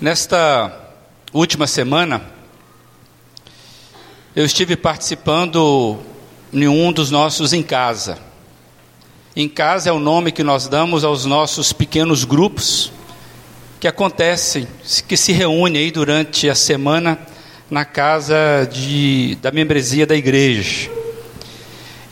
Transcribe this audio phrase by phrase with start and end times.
[0.00, 0.72] Nesta
[1.32, 2.20] última semana,
[4.34, 6.00] eu estive participando
[6.52, 8.18] em um dos nossos em casa.
[9.36, 12.90] Em casa é o nome que nós damos aos nossos pequenos grupos
[13.78, 14.66] que acontecem,
[15.06, 17.16] que se reúnem aí durante a semana
[17.70, 20.90] na casa de, da membresia da igreja.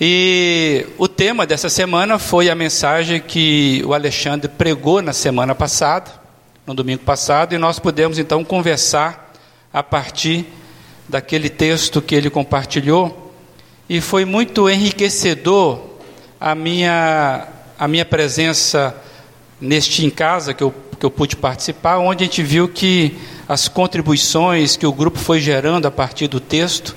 [0.01, 6.22] E o tema dessa semana foi a mensagem que o Alexandre pregou na semana passada
[6.73, 9.35] no domingo passado, e nós pudemos então conversar
[9.71, 10.47] a partir
[11.07, 13.31] daquele texto que ele compartilhou,
[13.89, 15.79] e foi muito enriquecedor
[16.41, 17.47] a minha,
[17.79, 18.97] a minha presença
[19.61, 23.69] neste em casa que eu, que eu pude participar, onde a gente viu que as
[23.69, 26.97] contribuições que o grupo foi gerando a partir do texto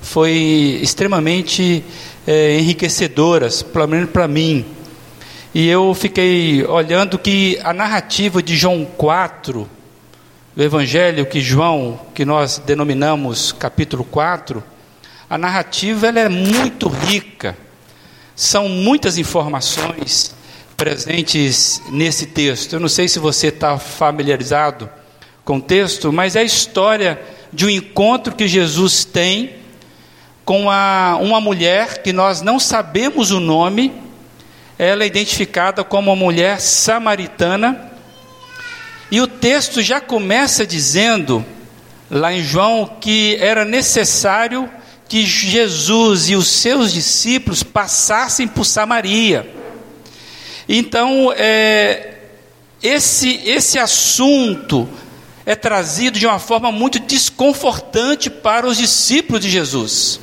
[0.00, 1.84] foi extremamente
[2.24, 4.64] é, enriquecedoras, pelo menos para mim.
[5.58, 9.66] E eu fiquei olhando que a narrativa de João 4,
[10.54, 14.62] o evangelho que João, que nós denominamos capítulo 4,
[15.30, 17.56] a narrativa ela é muito rica.
[18.34, 20.34] São muitas informações
[20.76, 22.74] presentes nesse texto.
[22.74, 24.90] Eu não sei se você está familiarizado
[25.42, 27.18] com o texto, mas é a história
[27.50, 29.54] de um encontro que Jesus tem
[30.44, 34.04] com a, uma mulher que nós não sabemos o nome,
[34.78, 37.92] ela é identificada como uma mulher samaritana.
[39.10, 41.44] E o texto já começa dizendo,
[42.10, 44.68] lá em João, que era necessário
[45.08, 49.48] que Jesus e os seus discípulos passassem por Samaria.
[50.68, 52.14] Então, é,
[52.82, 54.88] esse, esse assunto
[55.44, 60.20] é trazido de uma forma muito desconfortante para os discípulos de Jesus.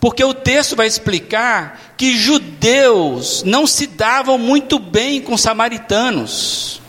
[0.00, 6.80] Porque o texto vai explicar que judeus não se davam muito bem com samaritanos.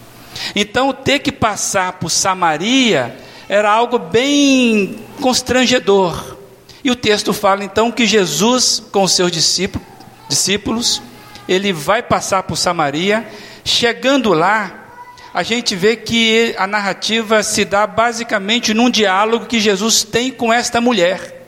[0.56, 6.38] Então, ter que passar por Samaria era algo bem constrangedor.
[6.84, 9.86] E o texto fala então que Jesus, com os seus discípulos,
[10.30, 11.02] discípulos
[11.48, 13.28] ele vai passar por Samaria.
[13.66, 14.86] Chegando lá,
[15.34, 20.54] a gente vê que a narrativa se dá basicamente num diálogo que Jesus tem com
[20.54, 21.39] esta mulher.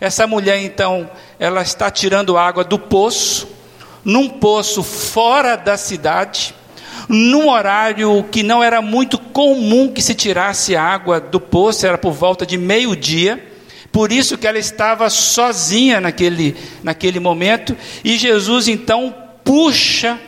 [0.00, 3.48] Essa mulher, então, ela está tirando água do poço,
[4.04, 6.54] num poço fora da cidade,
[7.08, 12.12] num horário que não era muito comum que se tirasse água do poço, era por
[12.12, 13.52] volta de meio-dia.
[13.92, 20.18] Por isso que ela estava sozinha naquele, naquele momento, e Jesus então puxa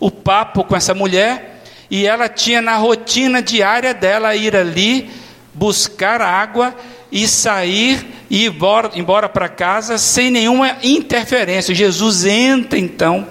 [0.00, 5.10] o papo com essa mulher, e ela tinha na rotina diária dela ir ali
[5.52, 6.74] buscar água
[7.14, 11.72] e sair e ir embora, embora para casa sem nenhuma interferência.
[11.72, 13.24] Jesus entra então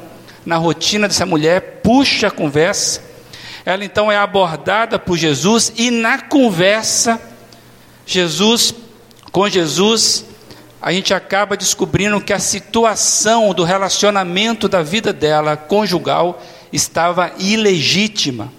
[0.46, 3.02] na rotina dessa mulher, puxa a conversa.
[3.66, 7.22] Ela então é abordada por Jesus e na conversa,
[8.06, 8.74] Jesus,
[9.34, 10.26] com Jesus,
[10.82, 18.50] a gente acaba descobrindo que a situação do relacionamento da vida dela conjugal estava ilegítima.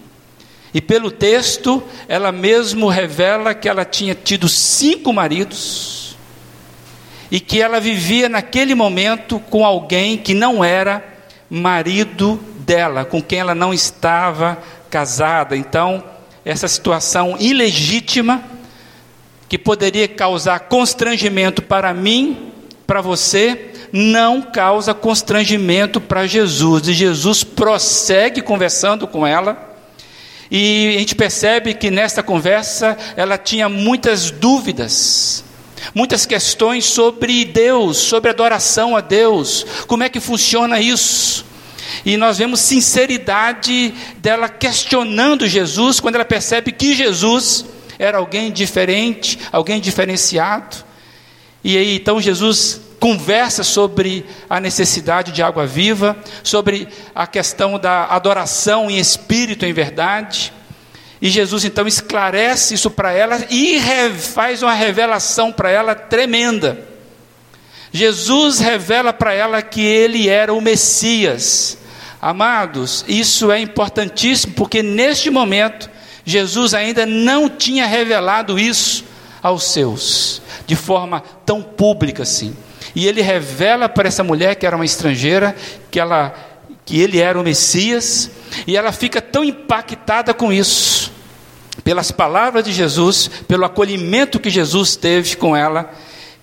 [0.74, 6.16] E pelo texto, ela mesmo revela que ela tinha tido cinco maridos
[7.30, 11.04] e que ela vivia naquele momento com alguém que não era
[11.48, 14.58] marido dela, com quem ela não estava
[14.90, 15.56] casada.
[15.56, 16.02] Então,
[16.44, 18.42] essa situação ilegítima
[19.48, 22.52] que poderia causar constrangimento para mim,
[22.84, 26.88] para você, não causa constrangimento para Jesus.
[26.88, 29.73] E Jesus prossegue conversando com ela
[30.50, 35.44] e a gente percebe que nesta conversa ela tinha muitas dúvidas,
[35.94, 41.44] muitas questões sobre Deus, sobre adoração a Deus, como é que funciona isso.
[42.04, 47.65] E nós vemos sinceridade dela questionando Jesus quando ela percebe que Jesus
[47.99, 50.77] era alguém diferente, alguém diferenciado.
[51.62, 58.06] E aí então Jesus conversa sobre a necessidade de água viva, sobre a questão da
[58.06, 60.51] adoração em espírito, em verdade.
[61.21, 63.78] E Jesus então esclarece isso para ela e
[64.16, 66.78] faz uma revelação para ela tremenda.
[67.92, 71.77] Jesus revela para ela que ele era o Messias.
[72.22, 75.91] Amados, isso é importantíssimo porque neste momento
[76.24, 79.04] Jesus ainda não tinha revelado isso
[79.42, 82.56] aos seus, de forma tão pública assim.
[82.94, 85.54] E ele revela para essa mulher que era uma estrangeira,
[85.91, 86.34] que ela
[86.84, 88.30] que ele era o Messias,
[88.66, 91.10] e ela fica tão impactada com isso,
[91.82, 95.91] pelas palavras de Jesus, pelo acolhimento que Jesus teve com ela,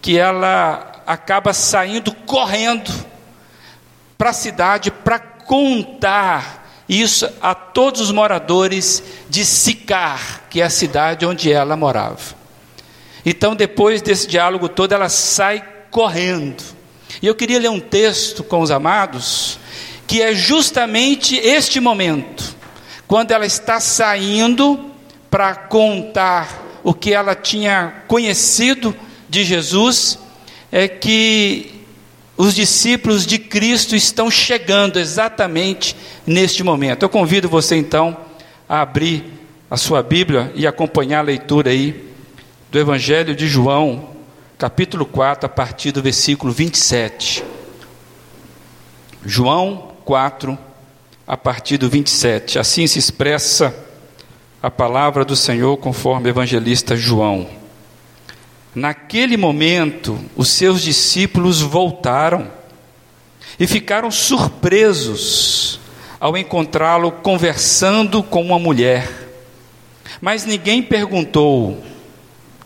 [0.01, 2.92] que ela acaba saindo correndo
[4.18, 10.69] para a cidade para contar isso a todos os moradores de Sicar, que é a
[10.69, 12.36] cidade onde ela morava.
[13.25, 16.64] Então, depois desse diálogo todo, ela sai correndo.
[17.22, 19.60] E eu queria ler um texto com os amados,
[20.08, 22.56] que é justamente este momento,
[23.08, 24.92] quando ela está saindo
[25.30, 28.96] para contar o que ela tinha conhecido
[29.30, 30.18] de Jesus,
[30.72, 31.82] é que
[32.36, 35.96] os discípulos de Cristo estão chegando exatamente
[36.26, 37.04] neste momento.
[37.04, 38.18] Eu convido você então
[38.68, 39.24] a abrir
[39.70, 42.10] a sua Bíblia e acompanhar a leitura aí
[42.72, 44.11] do Evangelho de João,
[44.62, 47.44] capítulo 4, a partir do versículo 27.
[49.25, 50.56] João 4,
[51.25, 52.60] a partir do 27.
[52.60, 53.74] Assim se expressa
[54.62, 57.50] a palavra do Senhor conforme o evangelista João.
[58.75, 62.48] Naquele momento, os seus discípulos voltaram
[63.60, 65.80] e ficaram surpresos
[66.19, 69.10] ao encontrá-lo conversando com uma mulher.
[70.22, 71.84] Mas ninguém perguntou: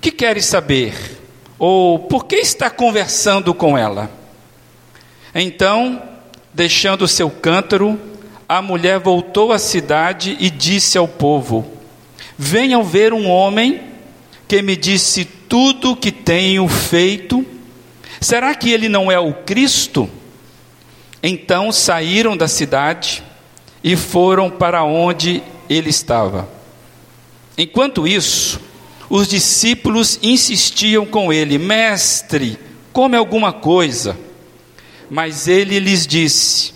[0.01, 1.14] Que queres saber?
[1.57, 4.11] Ou por que está conversando com ela?
[5.33, 6.01] Então,
[6.53, 7.99] deixando seu cântaro,
[8.47, 11.65] a mulher voltou à cidade e disse ao povo:
[12.37, 13.81] Venham ver um homem
[14.47, 17.45] que me disse tudo o que tenho feito?
[18.19, 20.09] Será que ele não é o Cristo?
[21.21, 23.23] Então saíram da cidade
[23.83, 26.47] e foram para onde ele estava.
[27.57, 28.59] Enquanto isso,
[29.09, 32.57] os discípulos insistiam com ele: Mestre,
[32.91, 34.17] come alguma coisa.
[35.09, 36.73] Mas ele lhes disse: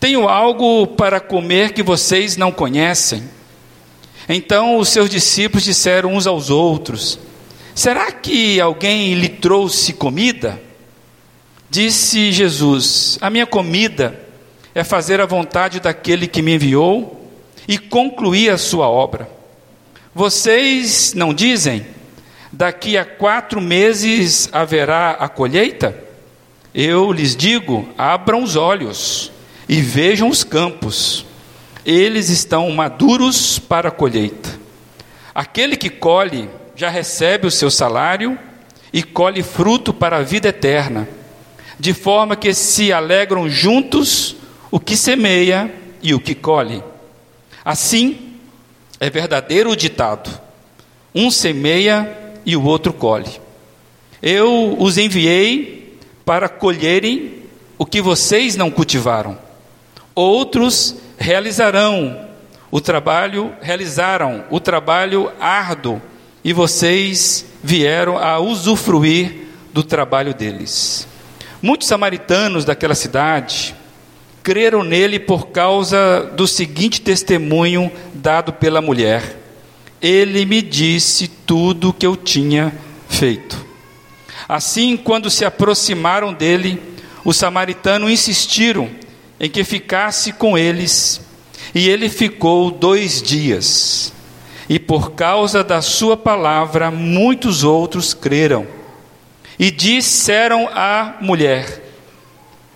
[0.00, 3.22] Tenho algo para comer que vocês não conhecem.
[4.28, 7.18] Então os seus discípulos disseram uns aos outros:
[7.74, 10.60] Será que alguém lhe trouxe comida?
[11.68, 14.18] Disse Jesus: A minha comida
[14.74, 17.30] é fazer a vontade daquele que me enviou
[17.68, 19.28] e concluir a sua obra.
[20.16, 21.84] Vocês não dizem?
[22.50, 25.94] Daqui a quatro meses haverá a colheita?
[26.74, 29.30] Eu lhes digo: abram os olhos
[29.68, 31.26] e vejam os campos
[31.84, 34.58] eles estão maduros para a colheita.
[35.34, 38.38] Aquele que colhe já recebe o seu salário
[38.90, 41.06] e colhe fruto para a vida eterna,
[41.78, 44.34] de forma que se alegram juntos
[44.70, 45.70] o que semeia
[46.02, 46.82] e o que colhe.
[47.62, 48.25] Assim,
[49.00, 50.30] é verdadeiro o ditado:
[51.14, 53.40] um semeia e o outro colhe.
[54.22, 57.42] Eu os enviei para colherem
[57.78, 59.38] o que vocês não cultivaram.
[60.14, 62.26] Outros realizarão
[62.70, 66.00] o trabalho, realizaram o trabalho árduo
[66.42, 71.06] e vocês vieram a usufruir do trabalho deles.
[71.60, 73.74] Muitos samaritanos daquela cidade
[74.46, 79.36] creram nele por causa do seguinte testemunho dado pela mulher:
[80.00, 82.72] Ele me disse tudo o que eu tinha
[83.08, 83.66] feito.
[84.48, 86.80] Assim, quando se aproximaram dele,
[87.24, 88.88] os samaritanos insistiram
[89.40, 91.20] em que ficasse com eles,
[91.74, 94.12] e ele ficou dois dias.
[94.68, 98.64] E por causa da sua palavra, muitos outros creram.
[99.58, 101.85] E disseram à mulher: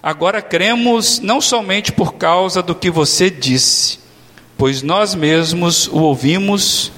[0.03, 3.99] Agora cremos não somente por causa do que você disse,
[4.57, 6.91] pois nós mesmos o ouvimos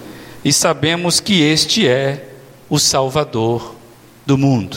[0.44, 2.28] e sabemos que este é
[2.70, 3.74] o Salvador
[4.24, 4.76] do mundo.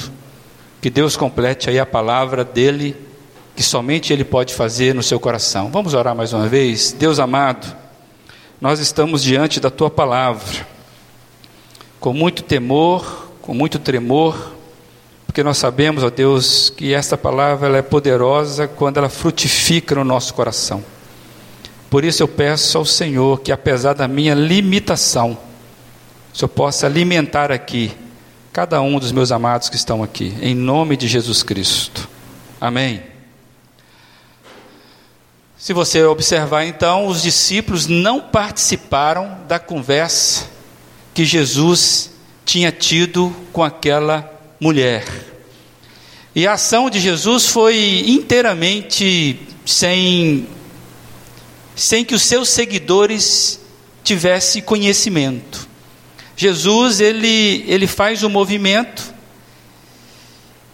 [0.82, 2.96] Que Deus complete aí a palavra dele
[3.56, 5.72] que somente Ele pode fazer no seu coração.
[5.72, 6.92] Vamos orar mais uma vez?
[6.92, 7.74] Deus amado,
[8.60, 10.68] nós estamos diante da Tua palavra,
[12.00, 14.55] com muito temor, com muito tremor,
[15.36, 20.06] porque nós sabemos, ó Deus, que esta palavra ela é poderosa quando ela frutifica no
[20.06, 20.82] nosso coração.
[21.90, 25.38] Por isso eu peço ao Senhor que, apesar da minha limitação,
[26.34, 27.92] o Senhor possa alimentar aqui
[28.54, 32.08] cada um dos meus amados que estão aqui, em nome de Jesus Cristo.
[32.62, 33.04] Amém.
[35.58, 40.46] Se você observar então, os discípulos não participaram da conversa
[41.14, 42.12] que Jesus
[42.46, 45.06] tinha tido com aquela mulher.
[46.34, 50.48] E a ação de Jesus foi inteiramente sem
[51.76, 53.60] sem que os seus seguidores
[54.04, 55.68] tivessem conhecimento.
[56.36, 59.14] Jesus ele ele faz um movimento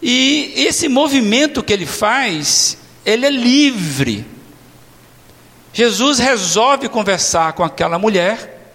[0.00, 4.26] e esse movimento que ele faz, ele é livre
[5.72, 8.74] Jesus resolve conversar com aquela mulher,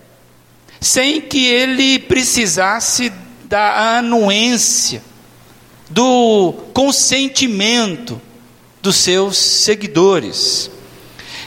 [0.81, 3.13] sem que ele precisasse
[3.47, 5.01] da anuência,
[5.89, 8.21] do consentimento
[8.81, 10.69] dos seus seguidores.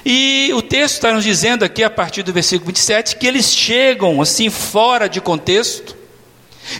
[0.04, 4.20] E o texto está nos dizendo aqui, a partir do versículo 27, que eles chegam
[4.22, 5.96] assim fora de contexto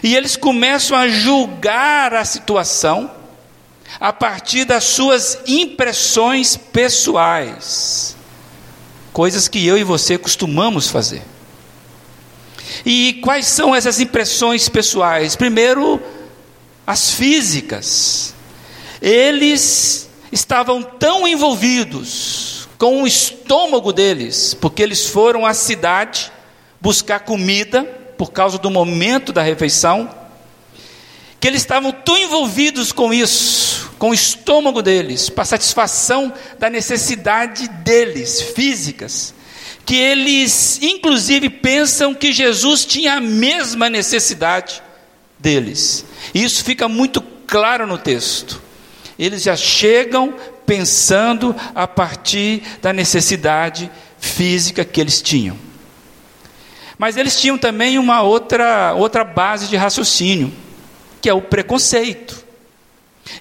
[0.01, 3.11] e eles começam a julgar a situação
[3.99, 8.15] a partir das suas impressões pessoais,
[9.13, 11.21] coisas que eu e você costumamos fazer.
[12.85, 15.35] E quais são essas impressões pessoais?
[15.35, 16.01] Primeiro,
[16.85, 18.33] as físicas.
[19.01, 26.31] Eles estavam tão envolvidos com o estômago deles, porque eles foram à cidade
[26.79, 27.83] buscar comida
[28.17, 30.09] por causa do momento da refeição,
[31.39, 37.67] que eles estavam tão envolvidos com isso, com o estômago deles, para satisfação da necessidade
[37.67, 39.33] deles, físicas,
[39.91, 44.81] que eles inclusive pensam que Jesus tinha a mesma necessidade
[45.37, 46.05] deles.
[46.33, 48.61] Isso fica muito claro no texto.
[49.19, 50.33] Eles já chegam
[50.65, 55.57] pensando a partir da necessidade física que eles tinham.
[56.97, 60.53] Mas eles tinham também uma outra, outra base de raciocínio,
[61.19, 62.45] que é o preconceito.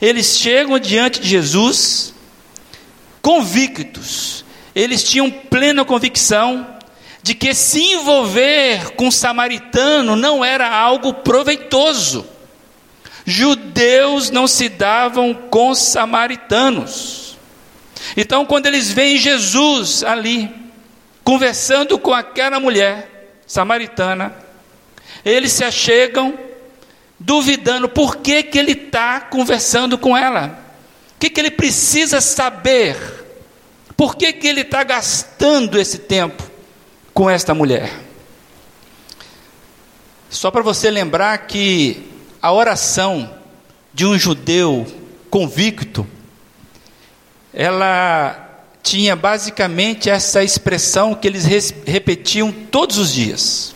[0.02, 2.12] Eles chegam diante de Jesus
[3.22, 4.39] convictos,
[4.74, 6.66] eles tinham plena convicção
[7.22, 12.26] de que se envolver com samaritano não era algo proveitoso.
[13.24, 17.38] Judeus não se davam com samaritanos.
[18.16, 20.52] Então, quando eles veem Jesus ali,
[21.22, 24.34] conversando com aquela mulher samaritana,
[25.24, 26.38] eles se achegam,
[27.18, 30.58] duvidando por que, que ele está conversando com ela,
[31.16, 32.96] o que, que ele precisa saber,
[34.00, 36.42] por que, que ele está gastando esse tempo
[37.12, 37.92] com esta mulher.
[40.30, 42.02] Só para você lembrar que
[42.40, 43.30] a oração
[43.92, 44.86] de um judeu
[45.28, 46.06] convicto,
[47.52, 51.44] ela tinha basicamente essa expressão que eles
[51.84, 53.74] repetiam todos os dias.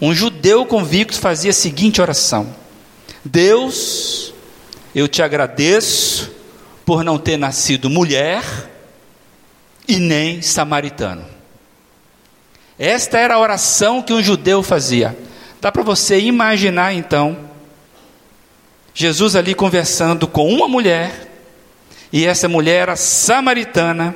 [0.00, 2.56] Um judeu convicto fazia a seguinte oração:
[3.22, 4.32] Deus,
[4.94, 6.32] eu te agradeço
[6.86, 8.42] por não ter nascido mulher
[9.88, 11.24] e nem samaritano.
[12.78, 15.18] Esta era a oração que um judeu fazia.
[15.60, 17.48] Dá para você imaginar então
[18.94, 21.30] Jesus ali conversando com uma mulher,
[22.12, 24.14] e essa mulher era samaritana.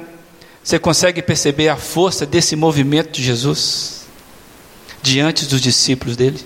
[0.63, 4.07] Você consegue perceber a força desse movimento de Jesus
[5.01, 6.41] diante dos discípulos dele?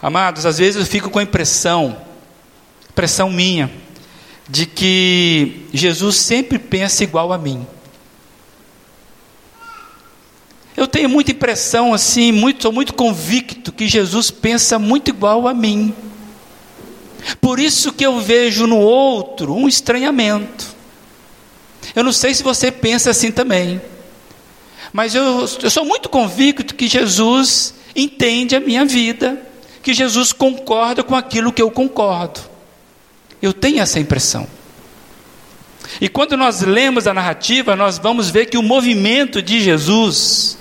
[0.00, 1.98] Amados, às vezes eu fico com a impressão,
[2.90, 3.70] impressão minha,
[4.48, 7.66] de que Jesus sempre pensa igual a mim.
[10.76, 15.52] Eu tenho muita impressão assim, muito, sou muito convicto que Jesus pensa muito igual a
[15.52, 15.94] mim.
[17.40, 20.66] Por isso que eu vejo no outro um estranhamento.
[21.94, 23.80] Eu não sei se você pensa assim também,
[24.92, 29.40] mas eu, eu sou muito convicto que Jesus entende a minha vida,
[29.82, 32.40] que Jesus concorda com aquilo que eu concordo.
[33.40, 34.46] Eu tenho essa impressão.
[36.00, 40.56] E quando nós lemos a narrativa, nós vamos ver que o movimento de Jesus,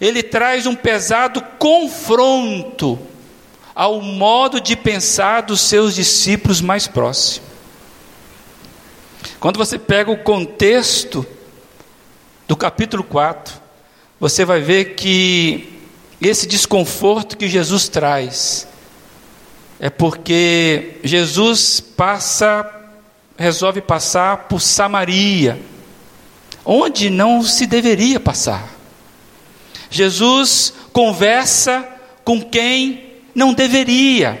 [0.00, 2.98] ele traz um pesado confronto
[3.74, 7.46] ao modo de pensar dos seus discípulos mais próximos.
[9.38, 11.26] Quando você pega o contexto
[12.48, 13.54] do capítulo 4,
[14.18, 15.78] você vai ver que
[16.20, 18.66] esse desconforto que Jesus traz
[19.78, 22.66] é porque Jesus passa,
[23.36, 25.60] resolve passar por Samaria,
[26.64, 28.75] onde não se deveria passar.
[29.90, 31.86] Jesus conversa
[32.24, 34.40] com quem não deveria.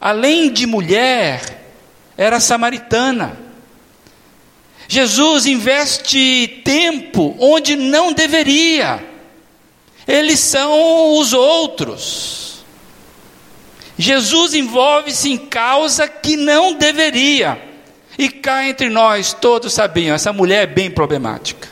[0.00, 1.64] Além de mulher,
[2.16, 3.38] era samaritana.
[4.86, 9.02] Jesus investe tempo onde não deveria.
[10.06, 12.64] Eles são os outros.
[13.96, 17.60] Jesus envolve-se em causa que não deveria.
[18.18, 21.68] E cá entre nós, todos sabiam, essa mulher é bem problemática.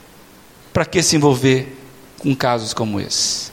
[0.72, 1.81] Para que se envolver
[2.22, 3.50] com casos como esse?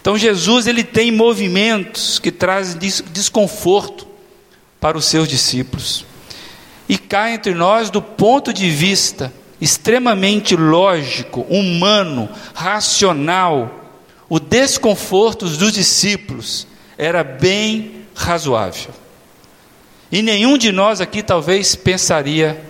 [0.00, 4.06] Então Jesus ele tem movimentos que trazem desconforto
[4.80, 6.04] para os seus discípulos.
[6.88, 13.84] E cá entre nós do ponto de vista extremamente lógico, humano, racional,
[14.28, 16.66] o desconforto dos discípulos
[16.98, 18.92] era bem razoável.
[20.10, 22.62] E nenhum de nós aqui talvez pensaria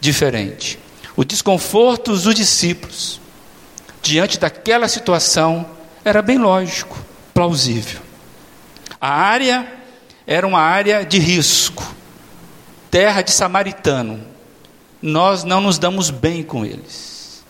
[0.00, 0.78] diferente.
[1.16, 3.20] O desconforto dos discípulos
[4.04, 5.66] diante daquela situação
[6.04, 6.96] era bem lógico,
[7.32, 8.00] plausível.
[9.00, 9.66] A área
[10.26, 11.94] era uma área de risco,
[12.90, 14.22] terra de samaritano.
[15.00, 17.42] Nós não nos damos bem com eles.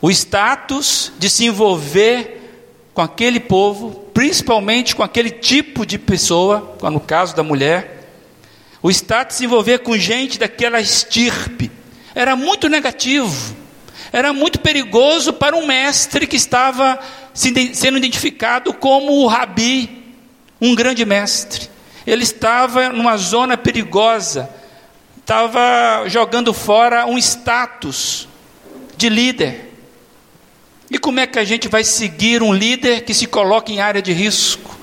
[0.00, 2.40] o status de se envolver
[2.92, 8.08] com aquele povo, principalmente com aquele tipo de pessoa, no caso da mulher,
[8.82, 11.70] o status de se envolver com gente daquela estirpe,
[12.14, 13.56] era muito negativo,
[14.12, 16.98] era muito perigoso para um mestre que estava
[17.32, 20.14] sendo identificado como o rabi,
[20.60, 21.70] um grande mestre.
[22.06, 24.50] Ele estava numa zona perigosa,
[25.18, 28.28] estava jogando fora um status
[28.96, 29.72] de líder.
[30.90, 34.02] E como é que a gente vai seguir um líder que se coloca em área
[34.02, 34.76] de risco,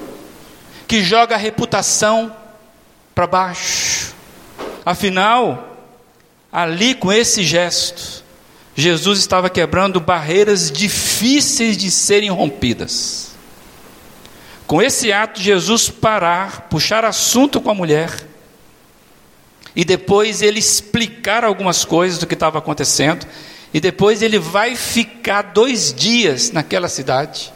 [0.88, 2.36] que joga a reputação
[3.14, 4.16] para baixo?
[4.84, 5.78] Afinal,
[6.52, 8.24] ali com esse gesto,
[8.80, 13.32] Jesus estava quebrando barreiras difíceis de serem rompidas.
[14.66, 18.26] Com esse ato, Jesus parar, puxar assunto com a mulher,
[19.76, 23.28] e depois ele explicar algumas coisas do que estava acontecendo,
[23.74, 27.52] e depois ele vai ficar dois dias naquela cidade.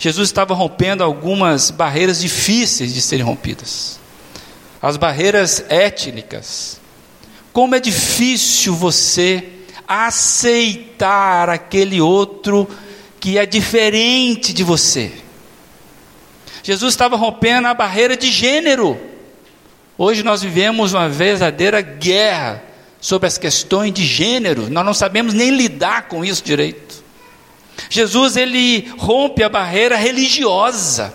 [0.00, 4.00] Jesus estava rompendo algumas barreiras difíceis de serem rompidas,
[4.82, 6.80] as barreiras étnicas.
[7.52, 9.53] Como é difícil você
[9.86, 12.68] aceitar aquele outro
[13.20, 15.12] que é diferente de você.
[16.62, 18.98] Jesus estava rompendo a barreira de gênero.
[19.96, 22.62] Hoje nós vivemos uma verdadeira guerra
[23.00, 27.04] sobre as questões de gênero, nós não sabemos nem lidar com isso direito.
[27.90, 31.12] Jesus ele rompe a barreira religiosa.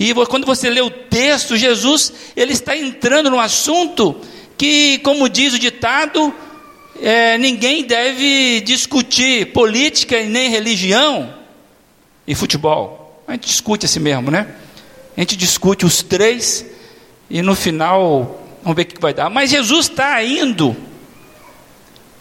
[0.00, 4.16] E quando você lê o texto, Jesus ele está entrando num assunto
[4.56, 6.34] que, como diz o ditado,
[7.02, 11.34] é, ninguém deve discutir política e nem religião
[12.26, 13.22] e futebol.
[13.26, 14.46] A gente discute assim mesmo, né?
[15.16, 16.64] A gente discute os três
[17.28, 19.28] e no final Vamos ver o que vai dar.
[19.28, 20.76] Mas Jesus está indo,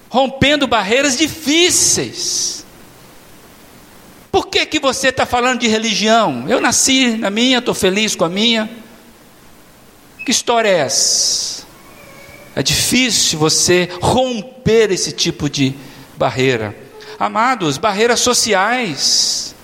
[0.10, 2.66] rompendo barreiras difíceis.
[4.32, 6.46] Por que, que você está falando de religião?
[6.50, 8.70] Eu nasci na minha, estou feliz com a minha.
[10.26, 11.64] Que história é essa?
[12.56, 15.74] É difícil você romper esse tipo de
[16.18, 16.76] barreira.
[17.18, 19.56] Amados, barreiras sociais.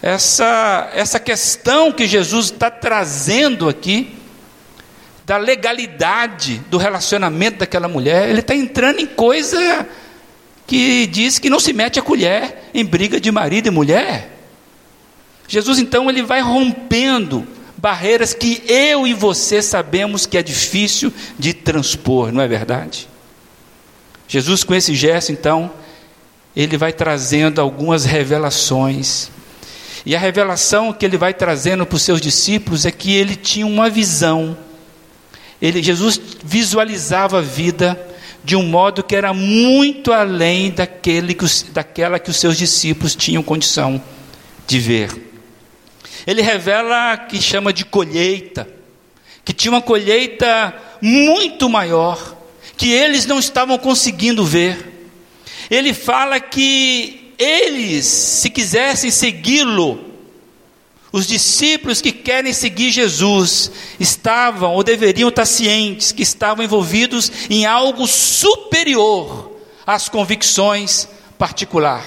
[0.00, 4.18] Essa, essa questão que Jesus está trazendo aqui
[5.24, 9.88] da legalidade do relacionamento daquela mulher, ele está entrando em coisa
[10.66, 14.30] que diz que não se mete a colher em briga de marido e mulher.
[15.46, 17.46] Jesus então ele vai rompendo
[17.82, 23.08] barreiras que eu e você sabemos que é difícil de transpor, não é verdade?
[24.26, 25.70] Jesus com esse gesto então,
[26.56, 29.30] ele vai trazendo algumas revelações.
[30.06, 33.66] E a revelação que ele vai trazendo para os seus discípulos é que ele tinha
[33.66, 34.56] uma visão
[35.62, 37.96] ele, Jesus visualizava a vida
[38.42, 43.14] de um modo que era muito além daquele que os, daquela que os seus discípulos
[43.14, 44.02] tinham condição
[44.66, 45.31] de ver.
[46.26, 48.68] Ele revela que chama de colheita,
[49.44, 52.36] que tinha uma colheita muito maior,
[52.76, 55.10] que eles não estavam conseguindo ver.
[55.70, 60.12] Ele fala que eles, se quisessem segui-lo,
[61.12, 67.66] os discípulos que querem seguir Jesus estavam ou deveriam estar cientes que estavam envolvidos em
[67.66, 69.52] algo superior
[69.86, 71.06] às convicções
[71.36, 72.04] particular,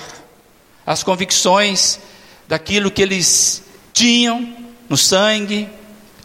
[0.86, 2.00] às convicções
[2.48, 3.65] daquilo que eles
[3.96, 4.54] tinham
[4.90, 5.70] no sangue,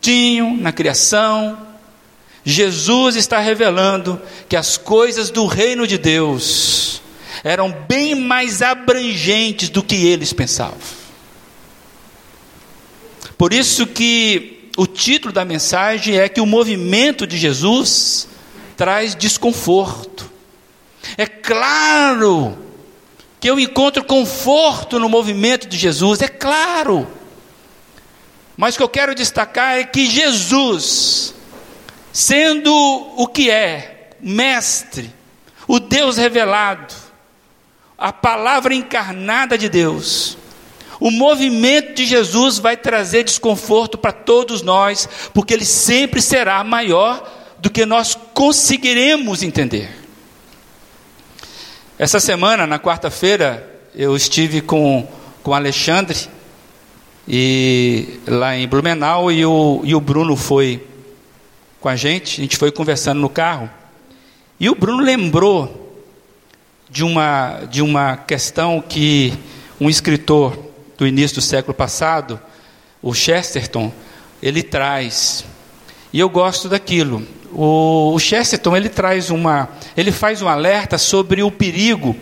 [0.00, 1.56] tinham na criação.
[2.44, 7.00] Jesus está revelando que as coisas do reino de Deus
[7.44, 10.76] eram bem mais abrangentes do que eles pensavam.
[13.38, 18.28] Por isso que o título da mensagem é que o movimento de Jesus
[18.76, 20.30] traz desconforto.
[21.16, 22.58] É claro
[23.38, 27.19] que eu encontro conforto no movimento de Jesus, é claro.
[28.60, 31.34] Mas o que eu quero destacar é que Jesus,
[32.12, 32.70] sendo
[33.16, 35.10] o que é, mestre,
[35.66, 36.92] o Deus revelado,
[37.96, 40.36] a palavra encarnada de Deus,
[41.00, 47.56] o movimento de Jesus vai trazer desconforto para todos nós, porque ele sempre será maior
[47.60, 49.90] do que nós conseguiremos entender.
[51.98, 55.08] Essa semana, na quarta-feira, eu estive com,
[55.42, 56.28] com Alexandre
[57.28, 60.86] e lá em Blumenau e o, e o Bruno foi
[61.80, 63.70] com a gente, a gente foi conversando no carro.
[64.58, 65.98] E o Bruno lembrou
[66.90, 69.32] de uma, de uma questão que
[69.80, 70.58] um escritor
[70.98, 72.38] do início do século passado,
[73.02, 73.90] o Chesterton,
[74.42, 75.44] ele traz,
[76.12, 77.26] e eu gosto daquilo.
[77.52, 82.14] O, o Chesterton ele traz uma, ele faz um alerta sobre o perigo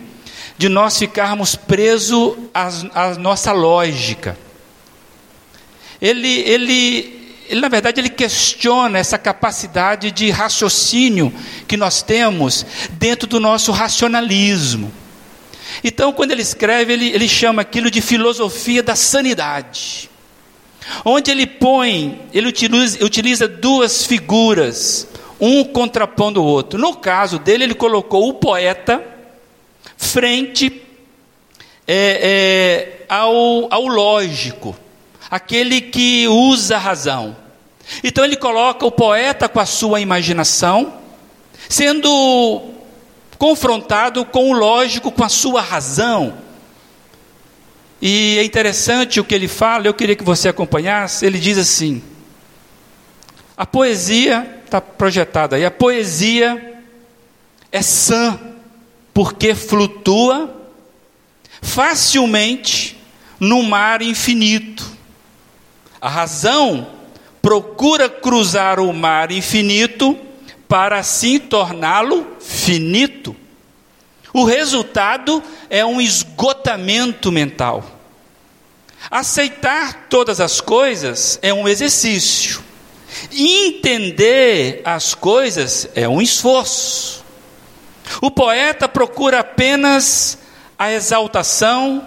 [0.56, 4.36] de nós ficarmos presos à, à nossa lógica.
[6.00, 11.32] Ele, ele, ele, na verdade, ele questiona essa capacidade de raciocínio
[11.66, 14.92] que nós temos dentro do nosso racionalismo.
[15.82, 20.10] Então, quando ele escreve, ele, ele chama aquilo de filosofia da sanidade.
[21.04, 25.06] Onde ele põe, ele utiliza, utiliza duas figuras,
[25.40, 26.78] um contrapondo o outro.
[26.78, 29.02] No caso dele, ele colocou o poeta
[29.96, 30.82] frente
[31.86, 34.76] é, é, ao, ao lógico,
[35.30, 37.36] aquele que usa a razão.
[38.02, 40.94] Então ele coloca o poeta com a sua imaginação,
[41.68, 42.70] sendo
[43.38, 46.34] confrontado com o lógico, com a sua razão.
[48.00, 51.24] E é interessante o que ele fala, eu queria que você acompanhasse.
[51.24, 52.02] Ele diz assim:
[53.56, 56.80] a poesia, está projetada aí, a poesia
[57.72, 58.38] é sã,
[59.12, 60.54] porque flutua
[61.60, 62.96] facilmente
[63.40, 64.97] no mar infinito.
[66.00, 66.86] A razão
[67.42, 70.18] procura cruzar o mar infinito
[70.68, 73.34] para assim torná-lo finito.
[74.32, 77.84] O resultado é um esgotamento mental.
[79.10, 82.62] Aceitar todas as coisas é um exercício.
[83.32, 87.24] Entender as coisas é um esforço.
[88.20, 90.38] O poeta procura apenas
[90.78, 92.06] a exaltação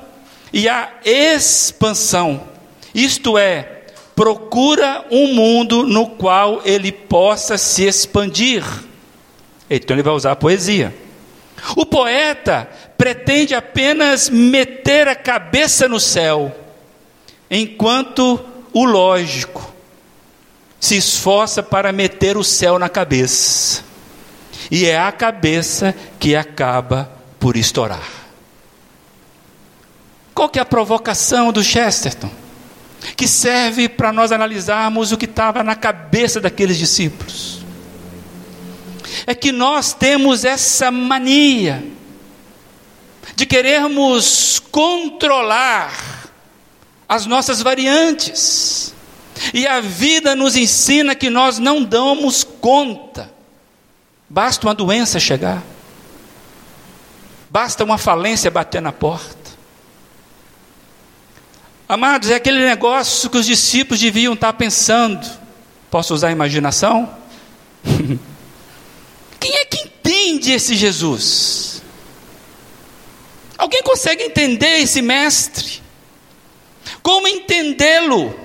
[0.54, 2.48] e a expansão,
[2.94, 3.81] isto é,
[4.22, 8.64] procura um mundo no qual ele possa se expandir.
[9.68, 10.96] Então ele vai usar a poesia.
[11.76, 16.56] O poeta pretende apenas meter a cabeça no céu,
[17.50, 18.40] enquanto
[18.72, 19.74] o lógico
[20.80, 23.84] se esforça para meter o céu na cabeça.
[24.70, 28.08] E é a cabeça que acaba por estourar.
[30.36, 32.41] Qual que é a provocação do Chesterton?
[33.16, 37.62] Que serve para nós analisarmos o que estava na cabeça daqueles discípulos.
[39.26, 41.84] É que nós temos essa mania
[43.36, 46.30] de querermos controlar
[47.08, 48.94] as nossas variantes.
[49.54, 53.32] E a vida nos ensina que nós não damos conta.
[54.30, 55.64] Basta uma doença chegar.
[57.50, 59.41] Basta uma falência bater na porta.
[61.92, 65.30] Amados, é aquele negócio que os discípulos deviam estar pensando.
[65.90, 67.14] Posso usar a imaginação?
[69.38, 71.82] Quem é que entende esse Jesus?
[73.58, 75.82] Alguém consegue entender esse mestre?
[77.04, 78.40] Como entendê-lo?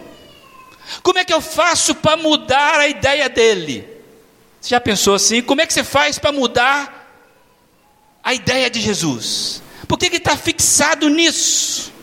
[1.01, 3.87] Como é que eu faço para mudar a ideia dele?
[4.61, 5.41] Você já pensou assim?
[5.41, 7.17] Como é que você faz para mudar
[8.25, 9.63] a ideia de Jesus?
[9.87, 11.95] Por que está fixado nisso?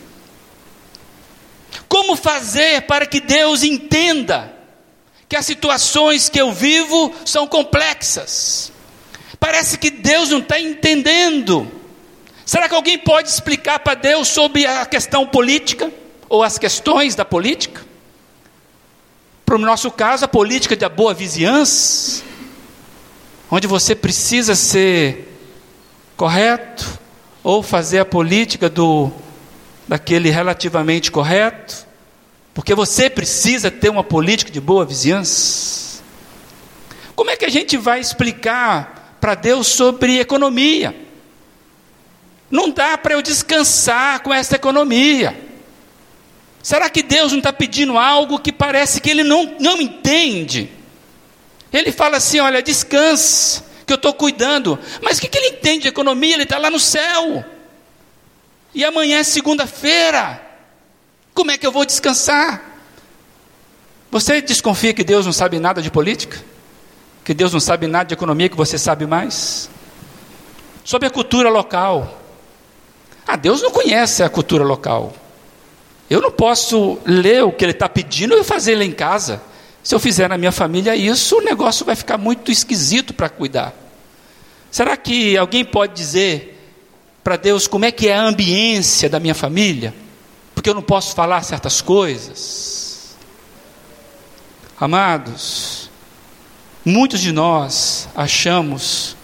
[1.94, 4.52] Como fazer para que Deus entenda
[5.30, 8.72] que as situações que eu vivo são complexas?
[9.40, 11.72] Parece que Deus não está entendendo.
[12.44, 15.94] Será que alguém pode explicar para Deus sobre a questão política?
[16.28, 17.86] Ou as questões da política?
[19.46, 22.24] Para o nosso caso, a política da boa vizinhança,
[23.52, 25.32] onde você precisa ser
[26.18, 27.00] correto,
[27.44, 29.12] ou fazer a política do
[29.94, 31.86] daquele relativamente correto,
[32.52, 36.02] porque você precisa ter uma política de boa vizinhança.
[37.16, 40.96] Como é que a gente vai explicar para Deus sobre economia?
[42.50, 45.40] Não dá para eu descansar com essa economia.
[46.64, 50.72] Será que Deus não está pedindo algo que parece que Ele não, não entende?
[51.72, 54.80] Ele fala assim: olha, descanse, que eu estou cuidando.
[55.04, 56.34] Mas o que, que ele entende de economia?
[56.34, 57.46] Ele está lá no céu.
[58.74, 60.42] E amanhã é segunda-feira.
[61.34, 62.74] Como é que eu vou descansar?
[64.12, 66.44] Você desconfia que Deus não sabe nada de política?
[67.24, 69.70] Que Deus não sabe nada de economia que você sabe mais?
[70.84, 72.22] Sobre a cultura local.
[73.26, 75.14] Ah, Deus não conhece a cultura local.
[76.10, 79.42] Eu não posso ler o que ele está pedindo e fazer lá em casa.
[79.82, 83.74] Se eu fizer na minha família isso, o negócio vai ficar muito esquisito para cuidar.
[84.70, 86.63] Será que alguém pode dizer
[87.24, 89.94] para Deus como é que é a ambiência da minha família?
[90.54, 93.16] Porque eu não posso falar certas coisas.
[94.80, 95.90] Amados,
[96.84, 99.16] muitos de nós achamos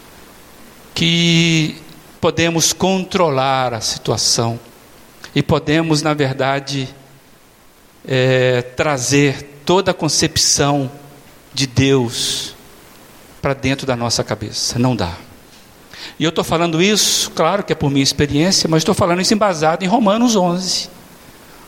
[0.95, 1.81] que
[2.21, 4.59] podemos controlar a situação
[5.35, 6.93] e podemos, na verdade,
[8.07, 10.91] é, trazer toda a concepção
[11.53, 12.55] de Deus
[13.41, 14.79] para dentro da nossa cabeça.
[14.79, 15.15] Não dá.
[16.19, 19.33] E eu estou falando isso, claro que é por minha experiência, mas estou falando isso
[19.33, 20.89] embasado em Romanos 11.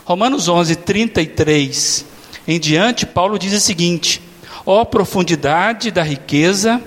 [0.04, 2.12] Romanos 11, 33
[2.46, 4.20] em diante, Paulo diz o seguinte:
[4.66, 6.80] ó profundidade da riqueza,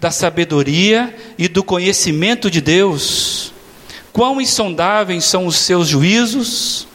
[0.00, 3.52] da sabedoria e do conhecimento de Deus,
[4.12, 6.88] quão insondáveis são os seus juízos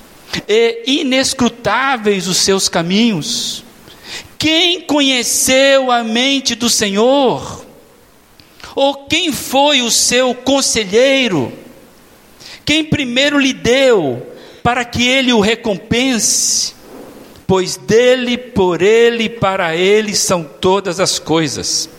[0.47, 3.63] e inescrutáveis os seus caminhos.
[4.37, 7.65] Quem conheceu a mente do Senhor?
[8.75, 11.51] Ou quem foi o seu conselheiro?
[12.65, 14.25] Quem primeiro lhe deu
[14.63, 16.73] para que ele o recompense?
[17.45, 21.89] Pois dele, por ele e para ele são todas as coisas.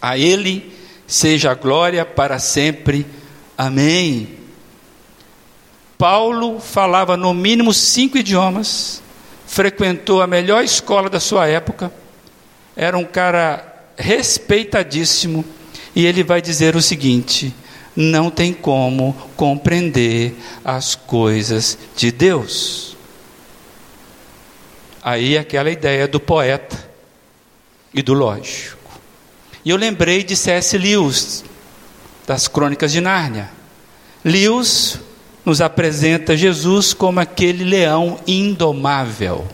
[0.00, 0.72] A ele
[1.06, 3.06] seja a glória para sempre.
[3.56, 4.38] Amém.
[5.98, 9.02] Paulo falava no mínimo cinco idiomas,
[9.46, 11.92] frequentou a melhor escola da sua época,
[12.76, 13.64] era um cara
[13.96, 15.44] respeitadíssimo,
[15.94, 17.54] e ele vai dizer o seguinte:
[17.96, 22.96] não tem como compreender as coisas de Deus.
[25.02, 26.88] Aí aquela ideia do poeta
[27.92, 28.78] e do lógico.
[29.64, 30.78] E eu lembrei de C.S.
[30.78, 31.44] Lewis,
[32.26, 33.50] das Crônicas de Nárnia.
[34.24, 35.00] Lewis
[35.44, 39.48] nos apresenta Jesus como aquele leão indomável,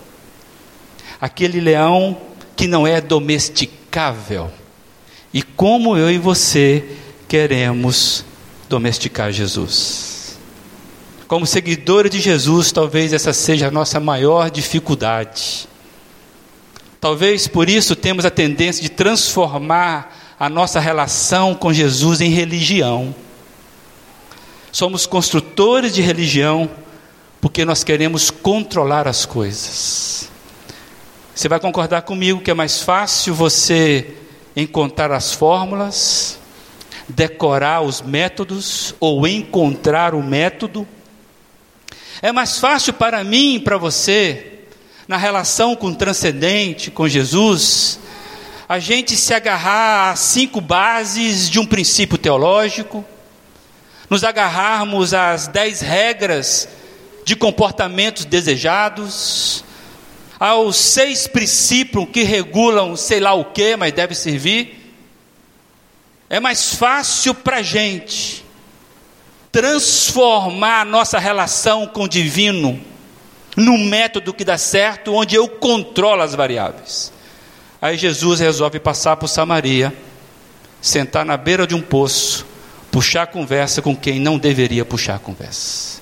[1.20, 2.20] aquele leão
[2.57, 4.51] que não é domesticável.
[5.35, 6.85] E como eu e você
[7.27, 8.25] queremos
[8.68, 10.38] domesticar Jesus.
[11.27, 15.68] Como seguidores de Jesus, talvez essa seja a nossa maior dificuldade.
[17.01, 23.12] Talvez por isso temos a tendência de transformar a nossa relação com Jesus em religião.
[24.70, 26.70] Somos construtores de religião
[27.40, 30.31] porque nós queremos controlar as coisas.
[31.35, 34.14] Você vai concordar comigo que é mais fácil você
[34.56, 36.38] encontrar as fórmulas,
[37.08, 40.86] decorar os métodos ou encontrar o método.
[42.22, 44.60] É mais fácil para mim e para você,
[45.06, 47.98] na relação com o transcendente, com Jesus,
[48.68, 53.04] a gente se agarrar a cinco bases de um princípio teológico,
[54.08, 56.68] nos agarrarmos às dez regras
[57.24, 59.64] de comportamentos desejados,
[60.38, 64.92] aos seis princípios que regulam sei lá o que, mas deve servir.
[66.29, 68.44] É mais fácil para a gente
[69.53, 72.81] transformar a nossa relação com o divino
[73.57, 77.12] num método que dá certo, onde eu controlo as variáveis.
[77.81, 79.94] Aí Jesus resolve passar por Samaria,
[80.81, 82.47] sentar na beira de um poço
[82.94, 86.01] puxar conversa com quem não deveria puxar conversa.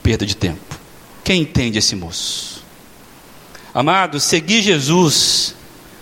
[0.00, 0.78] Perda de tempo.
[1.24, 2.53] Quem entende esse moço?
[3.74, 5.56] Amado, seguir Jesus,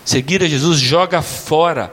[0.05, 1.91] seguir a Jesus joga fora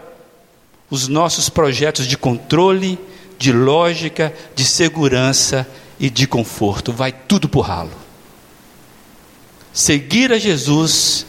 [0.90, 2.98] os nossos projetos de controle,
[3.38, 5.66] de lógica, de segurança
[5.98, 6.92] e de conforto.
[6.92, 7.92] Vai tudo por ralo.
[9.72, 11.24] Seguir a Jesus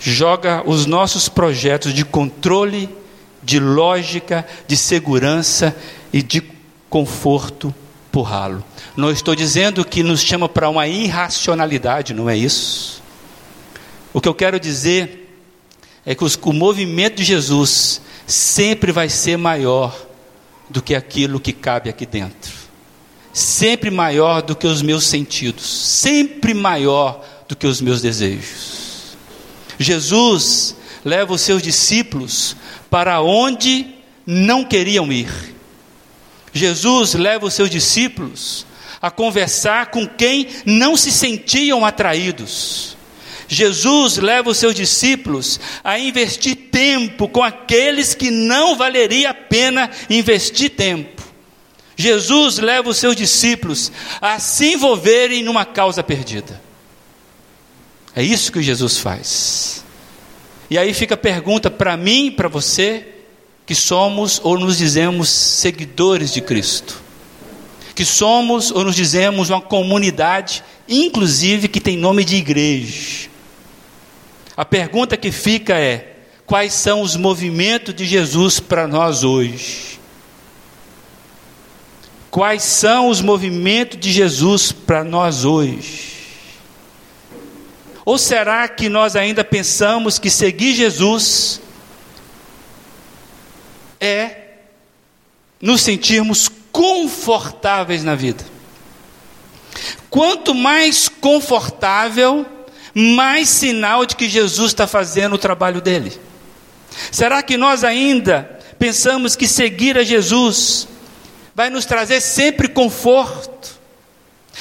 [0.00, 2.90] joga os nossos projetos de controle,
[3.40, 5.76] de lógica, de segurança
[6.12, 6.42] e de
[6.90, 7.72] conforto
[8.10, 8.64] por ralo.
[8.96, 13.01] Não estou dizendo que nos chama para uma irracionalidade, não é isso.
[14.12, 15.22] O que eu quero dizer
[16.04, 19.96] é que o movimento de Jesus sempre vai ser maior
[20.68, 22.52] do que aquilo que cabe aqui dentro,
[23.32, 29.16] sempre maior do que os meus sentidos, sempre maior do que os meus desejos.
[29.78, 32.56] Jesus leva os seus discípulos
[32.90, 33.86] para onde
[34.26, 35.30] não queriam ir.
[36.52, 38.66] Jesus leva os seus discípulos
[39.00, 42.96] a conversar com quem não se sentiam atraídos.
[43.48, 49.90] Jesus leva os seus discípulos a investir tempo com aqueles que não valeria a pena
[50.08, 51.22] investir tempo.
[51.96, 56.60] Jesus leva os seus discípulos a se envolverem numa causa perdida.
[58.14, 59.84] É isso que Jesus faz.
[60.68, 63.06] E aí fica a pergunta para mim para você:
[63.66, 67.00] que somos ou nos dizemos seguidores de Cristo,
[67.94, 73.31] que somos ou nos dizemos uma comunidade, inclusive que tem nome de igreja.
[74.62, 79.98] A pergunta que fica é: quais são os movimentos de Jesus para nós hoje?
[82.30, 86.12] Quais são os movimentos de Jesus para nós hoje?
[88.04, 91.60] Ou será que nós ainda pensamos que seguir Jesus
[94.00, 94.36] é
[95.60, 98.44] nos sentirmos confortáveis na vida.
[100.08, 102.46] Quanto mais confortável,
[102.94, 106.18] mais sinal de que Jesus está fazendo o trabalho dele.
[107.10, 110.86] Será que nós ainda pensamos que seguir a Jesus
[111.54, 113.80] vai nos trazer sempre conforto?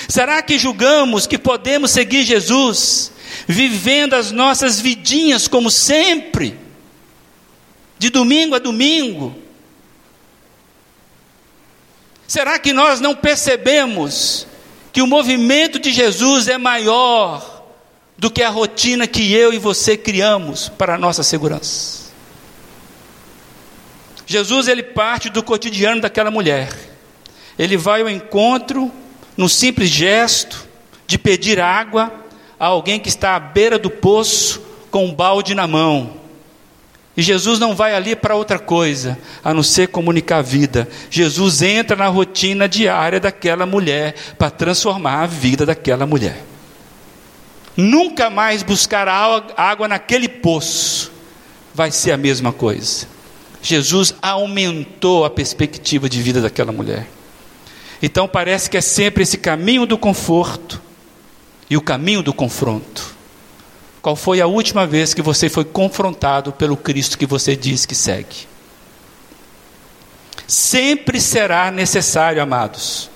[0.07, 3.11] Será que julgamos que podemos seguir Jesus
[3.47, 6.57] vivendo as nossas vidinhas como sempre,
[7.99, 9.35] de domingo a domingo?
[12.27, 14.47] Será que nós não percebemos
[14.93, 17.50] que o movimento de Jesus é maior
[18.21, 22.11] do que a rotina que eu e você criamos para a nossa segurança?
[24.27, 26.71] Jesus ele parte do cotidiano daquela mulher.
[27.57, 28.91] Ele vai ao encontro
[29.35, 30.67] no simples gesto
[31.07, 32.13] de pedir água
[32.59, 36.13] a alguém que está à beira do poço com um balde na mão.
[37.17, 40.87] E Jesus não vai ali para outra coisa, a não ser comunicar a vida.
[41.09, 46.50] Jesus entra na rotina diária daquela mulher para transformar a vida daquela mulher.
[47.75, 51.11] Nunca mais buscar água naquele poço
[51.73, 53.07] vai ser a mesma coisa.
[53.61, 57.07] Jesus aumentou a perspectiva de vida daquela mulher.
[58.01, 60.81] Então parece que é sempre esse caminho do conforto
[61.69, 63.15] e o caminho do confronto.
[64.01, 67.93] Qual foi a última vez que você foi confrontado pelo Cristo que você diz que
[67.93, 68.47] segue?
[70.47, 73.09] Sempre será necessário, amados,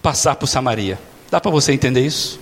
[0.00, 0.98] passar por Samaria.
[1.30, 2.38] Dá para você entender isso?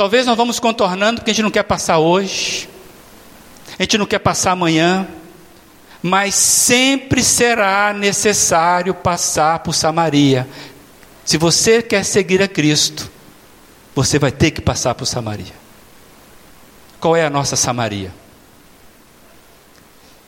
[0.00, 2.66] Talvez nós vamos contornando porque a gente não quer passar hoje,
[3.78, 5.06] a gente não quer passar amanhã,
[6.02, 10.48] mas sempre será necessário passar por Samaria.
[11.22, 13.10] Se você quer seguir a Cristo,
[13.94, 15.52] você vai ter que passar por Samaria.
[16.98, 18.10] Qual é a nossa Samaria?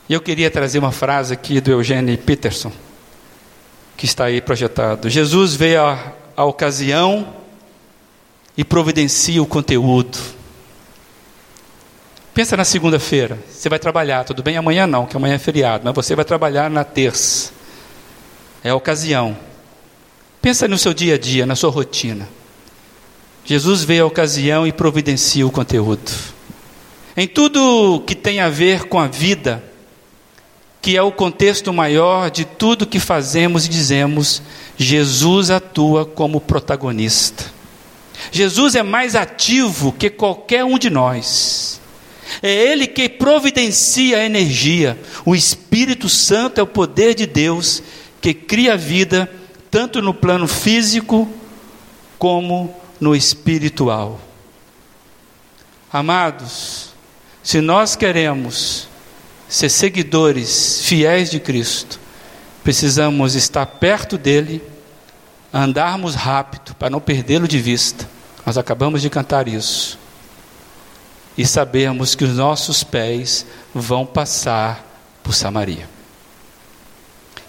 [0.07, 2.71] E eu queria trazer uma frase aqui do Eugênio Peterson,
[3.97, 5.09] que está aí projetado.
[5.09, 5.81] Jesus veio
[6.37, 7.41] à, ocasião
[8.57, 10.19] e providencia o conteúdo.
[12.35, 14.57] Pensa na segunda-feira, você vai trabalhar, tudo bem?
[14.57, 17.53] Amanhã não, que amanhã é feriado, mas você vai trabalhar na terça.
[18.65, 19.37] É a ocasião.
[20.41, 22.29] Pensa no seu dia a dia, na sua rotina.
[23.45, 26.11] Jesus veio à ocasião e providencia o conteúdo.
[27.17, 29.62] Em tudo que tem a ver com a vida,
[30.81, 34.43] que é o contexto maior de tudo que fazemos e dizemos,
[34.77, 37.45] Jesus atua como protagonista.
[38.31, 41.81] Jesus é mais ativo que qualquer um de nós.
[42.42, 44.98] É Ele que providencia a energia.
[45.25, 47.83] O Espírito Santo é o poder de Deus
[48.20, 49.31] que cria a vida,
[49.70, 51.29] tanto no plano físico
[52.18, 54.20] como no espiritual.
[55.92, 56.90] Amados,
[57.42, 58.88] se nós queremos
[59.48, 61.98] ser seguidores fiéis de Cristo,
[62.62, 64.62] precisamos estar perto dele,
[65.53, 68.09] andarmos rápido para não perdê-lo de vista.
[68.47, 69.99] Nós acabamos de cantar isso
[71.37, 74.85] e sabermos que os nossos pés vão passar
[75.23, 75.88] por Samaria.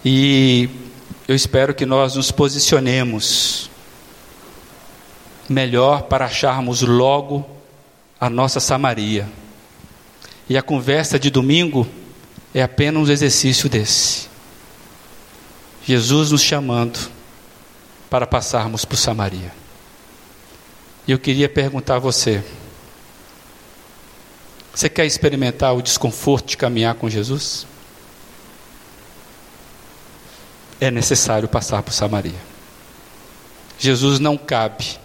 [0.04, 0.70] E
[1.28, 3.70] eu espero que nós nos posicionemos
[5.50, 7.46] melhor para acharmos logo
[8.20, 9.28] a nossa Samaria.
[10.50, 11.88] E a conversa de domingo
[12.54, 14.28] é apenas um exercício desse.
[15.86, 17.13] Jesus nos chamando
[18.14, 19.52] para passarmos por Samaria.
[21.08, 22.44] E eu queria perguntar a você:
[24.72, 27.66] você quer experimentar o desconforto de caminhar com Jesus?
[30.80, 32.40] É necessário passar por Samaria.
[33.80, 35.00] Jesus não cabe.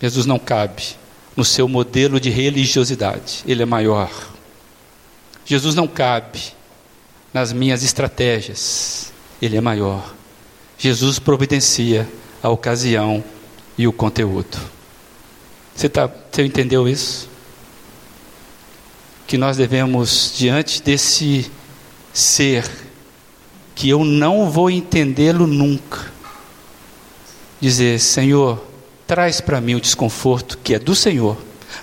[0.00, 0.94] Jesus não cabe
[1.34, 3.42] no seu modelo de religiosidade.
[3.44, 4.08] Ele é maior.
[5.44, 6.40] Jesus não cabe
[7.32, 9.12] nas minhas estratégias.
[9.42, 10.14] Ele é maior.
[10.88, 12.08] Jesus providencia
[12.42, 13.22] a ocasião
[13.76, 14.58] e o conteúdo.
[15.74, 17.28] Você, tá, você entendeu isso?
[19.26, 21.50] que nós devemos, diante desse
[22.12, 22.70] ser,
[23.74, 26.12] que eu não vou entendê-lo nunca,
[27.60, 28.64] dizer: Senhor,
[29.06, 31.36] traz para mim o desconforto que é do Senhor,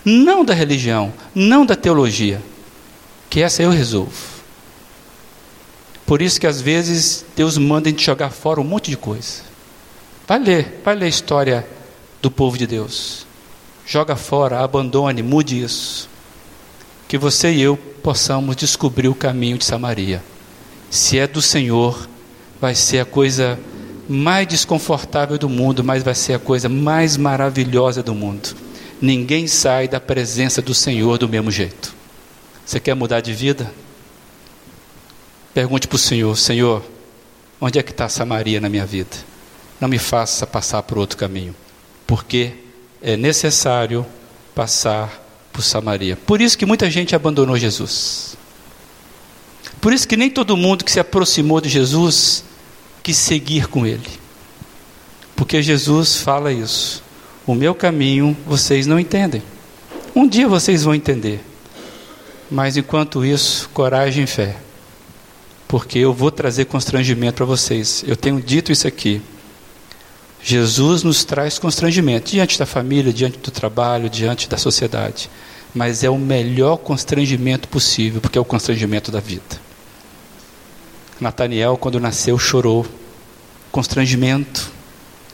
[0.05, 2.41] não da religião, não da teologia,
[3.29, 4.40] que essa eu resolvo.
[6.12, 9.43] Por isso que às vezes Deus manda a gente jogar fora um monte de coisa.
[10.28, 11.66] Vai ler, vai ler a história
[12.22, 13.26] do povo de Deus.
[13.88, 16.09] Joga fora, abandone, mude isso
[17.07, 20.22] que você e eu possamos descobrir o caminho de Samaria.
[20.89, 22.09] Se é do Senhor,
[22.59, 23.57] vai ser a coisa
[24.09, 28.53] mais desconfortável do mundo, mas vai ser a coisa mais maravilhosa do mundo.
[29.01, 31.95] Ninguém sai da presença do Senhor do mesmo jeito.
[32.66, 33.72] Você quer mudar de vida?
[35.54, 36.84] Pergunte para o Senhor: Senhor,
[37.60, 39.18] onde é que está Samaria na minha vida?
[39.80, 41.56] Não me faça passar por outro caminho,
[42.06, 42.54] porque
[43.02, 44.06] é necessário
[44.54, 45.22] passar
[45.52, 46.16] por Samaria.
[46.16, 48.38] Por isso que muita gente abandonou Jesus.
[49.80, 52.43] Por isso que nem todo mundo que se aproximou de Jesus
[53.02, 54.10] que seguir com Ele.
[55.36, 57.04] Porque Jesus fala isso.
[57.47, 59.41] O meu caminho vocês não entendem.
[60.16, 61.43] Um dia vocês vão entender.
[62.49, 64.58] Mas enquanto isso, coragem e fé.
[65.72, 68.03] Porque eu vou trazer constrangimento para vocês.
[68.05, 69.22] Eu tenho dito isso aqui.
[70.43, 75.30] Jesus nos traz constrangimento diante da família, diante do trabalho, diante da sociedade.
[75.74, 79.61] Mas é o melhor constrangimento possível, porque é o constrangimento da vida.
[81.22, 82.86] Nataniel, quando nasceu, chorou.
[83.72, 84.69] Constrangimento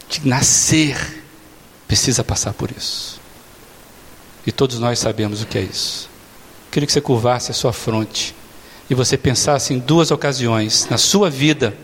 [0.08, 1.24] de nascer
[1.88, 3.20] precisa passar por isso.
[4.46, 6.08] E todos nós sabemos o que é isso.
[6.70, 8.36] Queria que você curvasse a sua fronte
[8.90, 11.78] e você pensasse em duas ocasiões na sua vida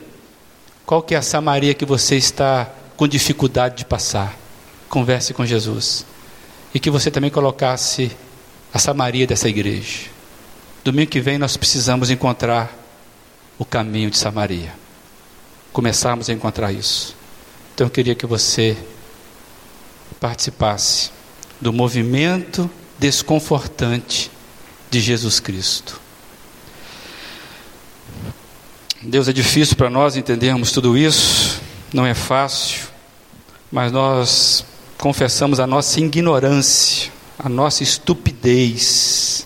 [0.85, 4.37] qual que é a Samaria que você está com dificuldade de passar.
[4.89, 6.05] Converse com Jesus.
[6.73, 8.11] E que você também colocasse
[8.73, 10.09] a Samaria dessa igreja.
[10.83, 12.77] Domingo que vem nós precisamos encontrar
[13.57, 14.73] o caminho de Samaria.
[15.71, 17.15] Começarmos a encontrar isso.
[17.73, 18.77] Então eu queria que você
[20.19, 21.11] participasse
[21.59, 24.29] do movimento desconfortante
[24.91, 26.02] de Jesus Cristo.
[29.05, 31.61] Deus é difícil para nós entendermos tudo isso,
[31.93, 32.87] não é fácil,
[33.69, 34.63] mas nós
[34.97, 39.45] confessamos a nossa ignorância, a nossa estupidez.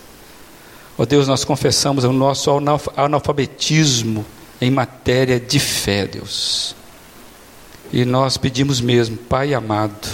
[0.96, 2.52] Ó oh Deus, nós confessamos o nosso
[2.96, 4.24] analfabetismo
[4.62, 6.76] em matéria de fé, Deus.
[7.92, 10.08] E nós pedimos mesmo, Pai amado,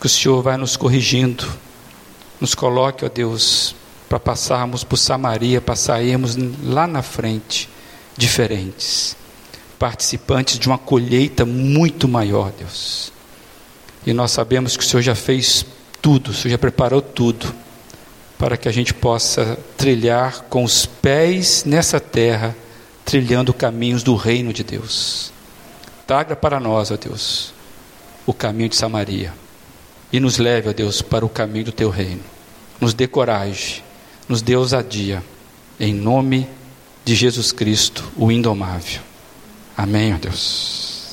[0.00, 1.44] que o Senhor vai nos corrigindo,
[2.40, 3.74] nos coloque, ó Deus,
[4.08, 7.68] para passarmos por Samaria, para sairmos lá na frente
[8.16, 9.16] diferentes,
[9.78, 13.12] participantes de uma colheita muito maior, Deus.
[14.06, 15.64] E nós sabemos que o Senhor já fez
[16.00, 17.54] tudo, o Senhor já preparou tudo
[18.38, 22.56] para que a gente possa trilhar com os pés nessa terra,
[23.04, 25.32] trilhando caminhos do reino de Deus.
[26.06, 27.54] Traga para nós, ó Deus,
[28.26, 29.32] o caminho de Samaria
[30.12, 32.22] e nos leve, ó Deus, para o caminho do teu reino.
[32.80, 33.82] Nos dê coragem,
[34.28, 35.22] nos dê ousadia,
[35.80, 36.46] em nome
[37.04, 39.00] de Jesus Cristo, o indomável.
[39.76, 40.91] Amém, ó Deus.